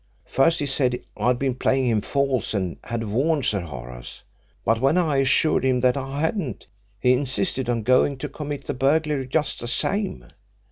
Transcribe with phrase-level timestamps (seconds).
[0.25, 4.23] First he said I'd been playing him false and had warned Sir Horace,
[4.65, 6.65] but when I assured him that I hadn't
[6.99, 10.25] he insisted on going to commit the burglary just the same.